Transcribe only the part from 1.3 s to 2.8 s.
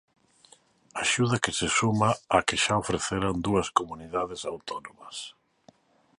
que se suma á que xa